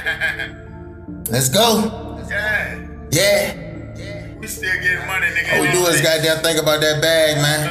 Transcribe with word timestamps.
Let's 1.30 1.48
go. 1.48 2.16
Yeah. 2.30 3.12
Yeah. 3.12 4.34
We 4.40 4.46
still 4.46 4.72
getting 4.80 5.04
money, 5.04 5.28
nigga. 5.36 5.52
All 5.52 5.60
we 5.60 5.68
do 5.68 5.84
is 5.92 6.00
goddamn 6.00 6.40
think 6.40 6.56
about 6.56 6.80
that 6.80 7.02
bag, 7.04 7.36
man. 7.36 7.68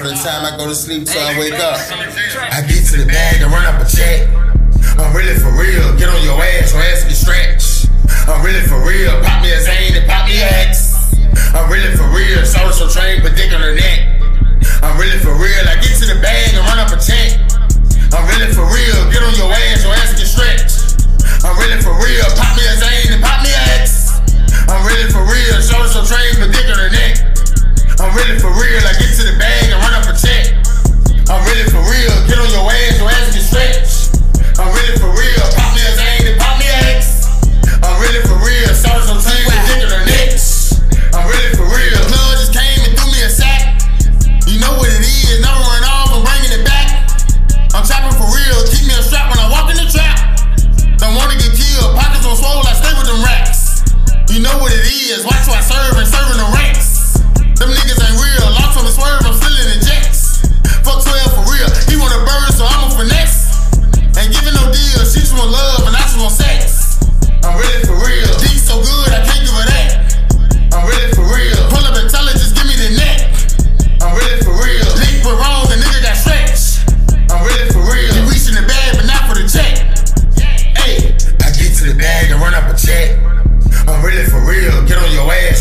From 0.00 0.08
the 0.08 0.16
uh, 0.16 0.24
time 0.24 0.48
I 0.48 0.56
go 0.56 0.64
to 0.64 0.74
sleep 0.74 1.04
till 1.04 1.20
I 1.20 1.36
wake 1.36 1.60
up. 1.60 1.76
I 1.76 2.64
get 2.64 2.88
to 2.88 2.96
the 2.96 3.04
bag 3.04 3.42
and 3.44 3.52
run 3.52 3.68
up 3.68 3.76
a 3.76 3.84
check. 3.84 4.24
I'm 4.96 5.12
really 5.12 5.36
for 5.36 5.52
real. 5.52 5.92
Get 6.00 6.08
on 6.08 6.16
your 6.24 6.40
ass, 6.40 6.72
your 6.72 6.80
ass 6.80 7.04
get 7.04 7.12
stretched. 7.12 7.92
I'm 8.24 8.40
really 8.40 8.64
for 8.64 8.80
real. 8.80 9.12
Pop 9.20 9.42
me 9.44 9.52
a 9.52 9.60
Zane 9.60 9.92
and 10.00 10.08
pop 10.08 10.24
me 10.24 10.40
a 10.40 10.48
X. 10.64 11.12
I'm 11.52 11.68
really 11.68 11.92
for 11.92 12.08
real. 12.08 12.40
Social 12.48 12.88
train, 12.88 13.20
put 13.20 13.36
dick 13.36 13.52
on 13.52 13.60
her 13.60 13.76
neck. 13.76 14.16
I'm 14.80 14.96
really 14.96 15.20
for 15.20 15.36
real. 15.36 15.62
I 15.68 15.76
get 15.84 15.92
to 16.00 16.06
the 16.08 16.16
bag 16.24 16.56
and 16.56 16.64
run 16.64 16.80
up 16.80 16.88
a 16.88 16.96
check. 16.96 17.35
really 21.66 21.82
for 21.82 21.94
real. 21.98 22.26
Pop 22.38 22.56
me 22.56 22.62
a 22.62 22.74
Zane 22.78 23.12
and 23.12 23.22
pop 23.22 23.42
me 23.42 23.50
a 23.50 23.82
X. 23.82 24.22
I'm 24.70 24.86
really 24.86 25.10
for 25.10 25.22
real. 25.26 25.58
Show 25.60 25.82
some 25.86 26.06
train, 26.06 26.38
but 26.38 26.54
dick 26.54 26.66
on 26.70 26.78
the 26.78 26.90
neck. 26.94 27.14
I'm 27.98 28.14
really 28.14 28.38
for 28.38 28.54
real. 28.54 28.78
I 28.86 28.92
like 28.92 29.05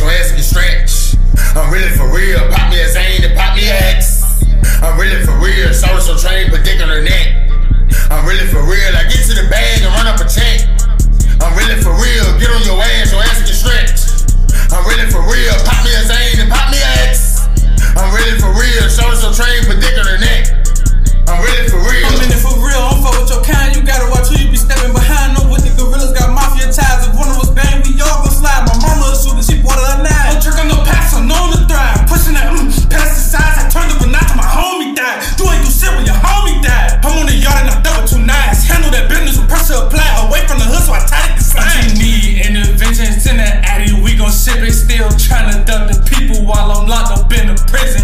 ass. 0.02 1.18
I'm 1.56 1.72
really 1.72 1.90
for 1.96 2.12
real. 2.12 2.40
Pop 2.52 2.70
me 2.70 2.82
a 2.82 2.88
Zane 2.88 3.24
and 3.24 3.38
pop 3.38 3.56
me 3.56 3.68
a 3.68 3.74
X. 3.74 4.24
I'm 4.82 5.00
really 5.00 5.24
for 5.24 5.38
real. 5.38 5.72
Show 5.74 6.00
so 6.00 6.18
train, 6.18 6.52
but 6.52 6.64
dick 6.64 6.82
on 6.82 6.90
her 6.90 7.02
neck. 7.02 7.35
wrist 47.72 47.95